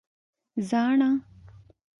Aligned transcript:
🦩زاڼه 0.55 1.09